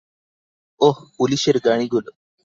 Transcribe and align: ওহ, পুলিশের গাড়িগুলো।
ওহ, 0.81 0.97
পুলিশের 1.17 1.57
গাড়িগুলো। 1.59 2.11